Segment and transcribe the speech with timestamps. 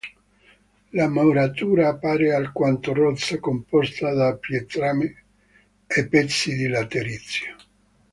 [0.93, 5.25] La muratura appare alquanto rozza, composta da pietrame
[5.85, 7.55] e pezzi di laterizio.